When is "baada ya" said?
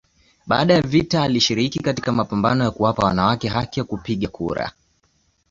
0.47-0.81